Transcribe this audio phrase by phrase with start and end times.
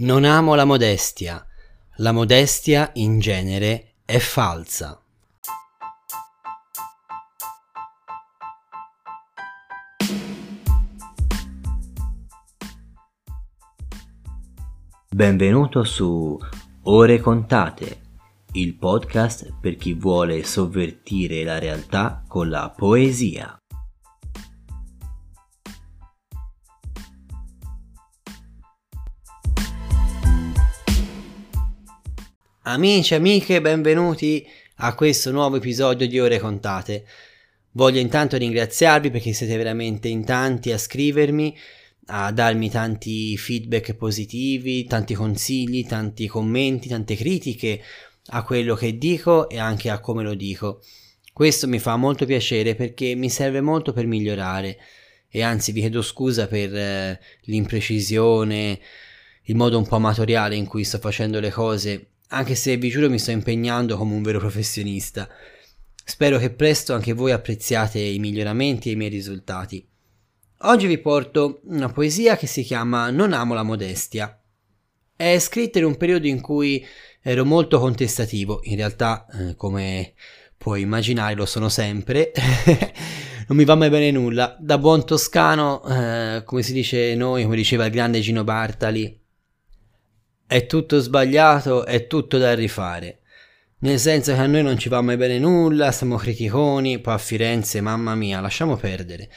[0.00, 1.44] Non amo la modestia.
[1.96, 5.02] La modestia in genere è falsa.
[15.10, 16.38] Benvenuto su
[16.84, 18.00] Ore contate,
[18.52, 23.58] il podcast per chi vuole sovvertire la realtà con la poesia.
[32.70, 34.46] Amici amiche, benvenuti
[34.80, 37.06] a questo nuovo episodio di Ore Contate.
[37.70, 41.56] Voglio intanto ringraziarvi perché siete veramente in tanti a scrivermi,
[42.08, 47.82] a darmi tanti feedback positivi, tanti consigli, tanti commenti, tante critiche
[48.26, 50.82] a quello che dico e anche a come lo dico.
[51.32, 54.76] Questo mi fa molto piacere perché mi serve molto per migliorare
[55.30, 58.78] e anzi vi chiedo scusa per eh, l'imprecisione,
[59.44, 63.08] il modo un po' amatoriale in cui sto facendo le cose anche se vi giuro
[63.08, 65.28] mi sto impegnando come un vero professionista.
[66.04, 69.86] Spero che presto anche voi apprezziate i miglioramenti e i miei risultati.
[70.62, 74.40] Oggi vi porto una poesia che si chiama Non amo la modestia.
[75.14, 76.84] È scritta in un periodo in cui
[77.22, 80.14] ero molto contestativo, in realtà eh, come
[80.56, 82.32] puoi immaginare lo sono sempre,
[83.46, 84.56] non mi va mai bene nulla.
[84.58, 89.26] Da buon toscano, eh, come si dice noi, come diceva il grande Gino Bartali,
[90.48, 93.18] è tutto sbagliato, è tutto da rifare.
[93.80, 97.18] Nel senso che a noi non ci va mai bene nulla, siamo criticoni, poi a
[97.18, 99.28] Firenze, mamma mia, lasciamo perdere.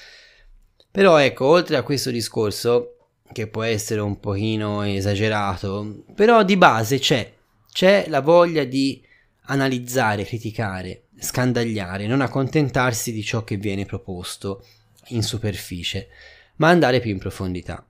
[0.89, 2.95] Però ecco, oltre a questo discorso,
[3.33, 7.29] che può essere un pochino esagerato, però di base c'è,
[7.69, 9.05] c'è la voglia di
[9.47, 14.65] analizzare, criticare, scandagliare, non accontentarsi di ciò che viene proposto
[15.07, 16.07] in superficie,
[16.55, 17.85] ma andare più in profondità.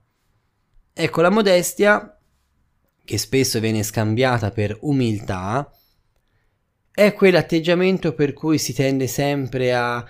[0.92, 2.16] Ecco, la modestia
[3.04, 5.70] che spesso viene scambiata per umiltà,
[6.90, 10.04] è quell'atteggiamento per cui si tende sempre a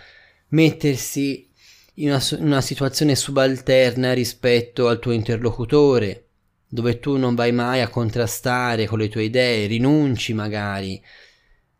[0.48, 1.48] mettersi
[1.94, 6.28] in una, una, situazione subalterna rispetto al tuo interlocutore,
[6.66, 11.02] dove tu non vai mai a contrastare con le tue idee, rinunci magari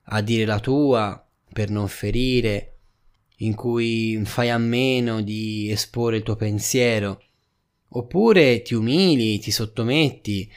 [0.06, 2.68] a dire la tua per non ferire,
[3.38, 7.22] in cui fai a meno di esporre il tuo pensiero,
[7.88, 10.50] oppure ti umili, ti sottometti,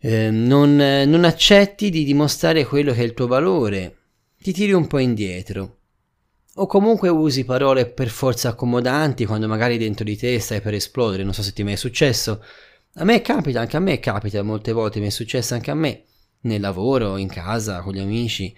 [0.00, 3.96] Ehm, non, non accetti di dimostrare quello che è il tuo valore,
[4.40, 5.76] ti tiri un po' indietro.
[6.54, 11.22] O comunque usi parole per forza accomodanti quando magari dentro di te stai per esplodere,
[11.22, 12.42] non so se ti è mai successo.
[12.94, 16.04] A me capita, anche a me capita molte volte, mi è successo anche a me,
[16.42, 18.54] nel lavoro, in casa, con gli amici,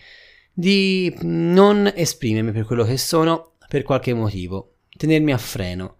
[0.52, 5.96] di non esprimermi per quello che sono per qualche motivo, tenermi a freno.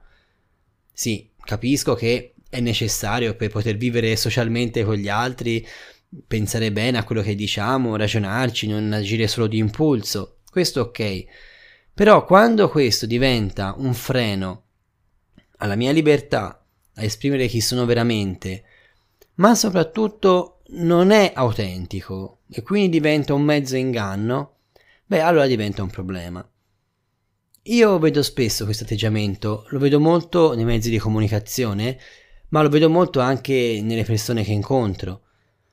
[0.93, 5.67] Sì, capisco che è necessario per poter vivere socialmente con gli altri,
[6.27, 10.41] pensare bene a quello che diciamo, ragionarci, non agire solo di impulso.
[10.51, 11.25] Questo ok.
[11.95, 14.65] Però quando questo diventa un freno
[15.59, 18.65] alla mia libertà a esprimere chi sono veramente,
[19.35, 24.57] ma soprattutto non è autentico e quindi diventa un mezzo inganno,
[25.07, 26.45] beh allora diventa un problema.
[27.65, 31.99] Io vedo spesso questo atteggiamento, lo vedo molto nei mezzi di comunicazione
[32.51, 35.23] ma lo vedo molto anche nelle persone che incontro,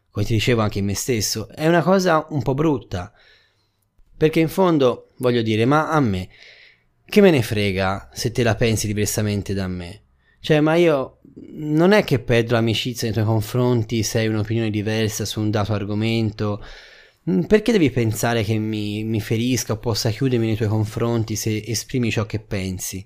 [0.09, 3.13] come ti dicevo anche in me stesso, è una cosa un po' brutta,
[4.17, 6.29] perché in fondo voglio dire, ma a me,
[7.05, 10.01] che me ne frega se te la pensi diversamente da me?
[10.39, 11.19] Cioè, ma io
[11.51, 15.73] non è che perdo l'amicizia nei tuoi confronti se hai un'opinione diversa su un dato
[15.73, 16.63] argomento.
[17.29, 21.63] Mm, perché devi pensare che mi, mi ferisca o possa chiudermi nei tuoi confronti se
[21.66, 23.05] esprimi ciò che pensi?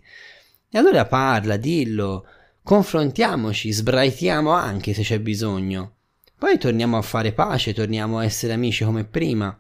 [0.70, 2.26] E allora parla, dillo,
[2.64, 5.96] confrontiamoci, sbraitiamo anche se c'è bisogno.
[6.38, 9.58] Poi torniamo a fare pace, torniamo a essere amici come prima.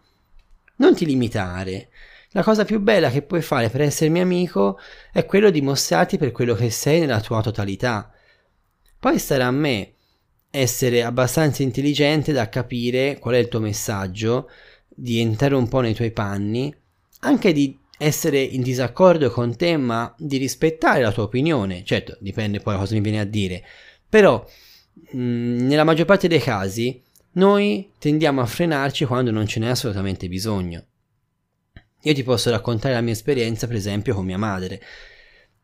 [0.77, 1.89] Non ti limitare.
[2.31, 4.79] La cosa più bella che puoi fare per essermi amico
[5.11, 8.11] è quello di mostrarti per quello che sei nella tua totalità.
[8.97, 9.93] Poi sarà a me
[10.49, 14.49] essere abbastanza intelligente da capire qual è il tuo messaggio,
[14.87, 16.73] di entrare un po' nei tuoi panni,
[17.19, 21.83] anche di essere in disaccordo con te, ma di rispettare la tua opinione.
[21.83, 23.63] Certo, dipende poi da cosa mi viene a dire.
[24.09, 24.43] Però,
[25.11, 26.99] mh, mm, nella maggior parte dei casi,
[27.33, 30.83] noi tendiamo a frenarci quando non ce n'è assolutamente bisogno.
[32.01, 34.81] Io ti posso raccontare la mia esperienza, per esempio, con mia madre.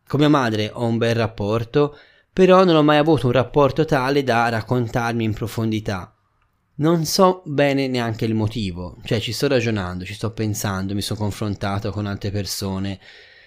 [0.07, 1.98] Con mia madre ho un bel rapporto,
[2.31, 6.17] però non ho mai avuto un rapporto tale da raccontarmi in profondità
[6.77, 11.19] non so bene neanche il motivo, cioè ci sto ragionando, ci sto pensando, mi sono
[11.19, 13.00] confrontato con altre persone,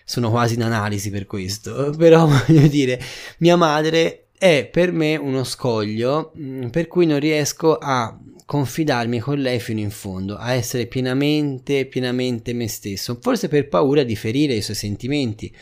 [0.04, 3.00] sono quasi in analisi per questo, però voglio dire,
[3.38, 9.38] mia madre è per me uno scoglio mm, per cui non riesco a confidarmi con
[9.38, 14.54] lei fino in fondo, a essere pienamente, pienamente me stesso, forse per paura di ferire
[14.54, 15.54] i suoi sentimenti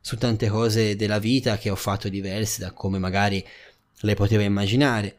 [0.00, 3.46] su tante cose della vita che ho fatto diverse da come magari
[4.00, 5.18] lei poteva immaginare.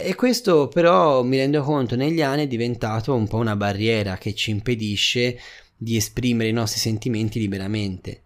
[0.00, 4.34] E, questo però mi rendo conto negli anni è diventato un po' una barriera che
[4.34, 5.38] ci impedisce
[5.76, 8.22] di esprimere i nostri sentimenti liberamente.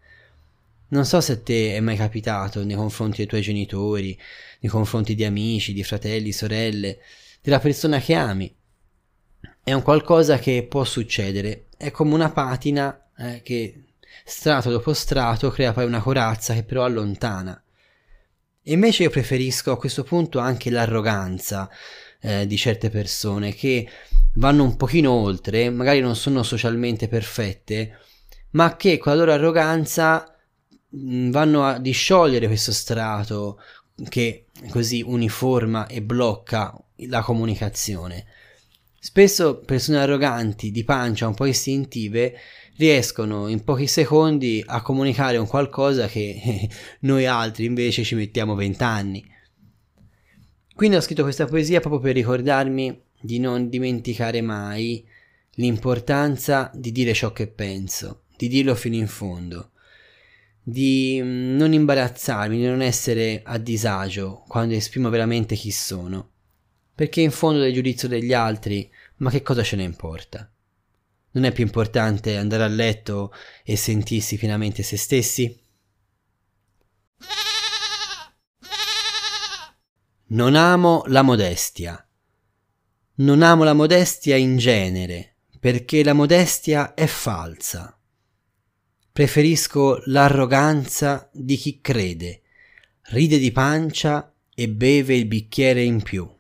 [0.91, 4.17] Non so se a te è mai capitato nei confronti dei tuoi genitori,
[4.61, 7.01] nei confronti di amici, di fratelli, sorelle,
[7.41, 8.55] della persona che ami.
[9.65, 13.87] È un qualcosa che può succedere, è come una patina eh, che
[14.25, 17.61] strato dopo strato crea poi una corazza che però allontana.
[18.69, 21.71] Invece io preferisco a questo punto anche l'arroganza
[22.21, 23.89] eh, di certe persone che
[24.35, 27.99] vanno un pochino oltre, magari non sono socialmente perfette,
[28.51, 30.37] ma che con la loro arroganza
[30.89, 33.61] vanno a disciogliere questo strato
[34.09, 36.75] che così uniforma e blocca
[37.09, 38.27] la comunicazione.
[39.06, 42.35] Spesso persone arroganti, di pancia, un po' istintive,
[42.76, 46.69] riescono in pochi secondi a comunicare un qualcosa che
[47.03, 49.25] noi altri invece ci mettiamo vent'anni.
[50.75, 55.06] Quindi ho scritto questa poesia proprio per ricordarmi di non dimenticare mai
[55.52, 59.70] l'importanza di dire ciò che penso, di dirlo fino in fondo
[60.61, 66.31] di mm, non imbarazzarmi, di non essere a disagio quando esprimo veramente chi sono.
[66.93, 70.51] Perché in fondo del giudizio degli altri, ma che cosa ce ne importa?
[71.33, 73.33] Non è più importante andare a letto
[73.63, 75.65] e sentirsi pienamente se stessi?
[80.29, 82.01] Non amo la modestia.
[83.17, 87.99] Non amo la modestia in genere, perché la modestia è falsa.
[89.12, 92.43] Preferisco l'arroganza di chi crede,
[93.11, 96.36] ride di pancia e beve il bicchiere in più.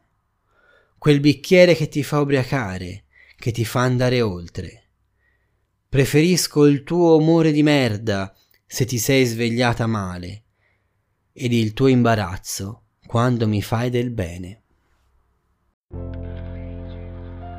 [1.06, 3.04] Quel bicchiere che ti fa ubriacare,
[3.36, 4.88] che ti fa andare oltre.
[5.88, 8.34] Preferisco il tuo umore di merda
[8.66, 10.42] se ti sei svegliata male
[11.32, 14.62] ed il tuo imbarazzo quando mi fai del bene.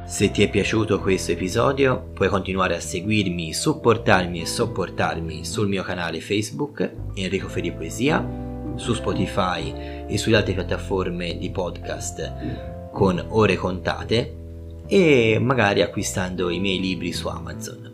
[0.05, 5.83] Se ti è piaciuto questo episodio puoi continuare a seguirmi, supportarmi e sopportarmi sul mio
[5.83, 13.57] canale Facebook Enrico Feri Poesia, su Spotify e sulle altre piattaforme di podcast con ore
[13.57, 14.33] contate
[14.87, 17.93] e magari acquistando i miei libri su Amazon.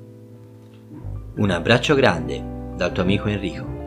[1.36, 2.42] Un abbraccio grande
[2.78, 3.83] dal tuo amico Enrico.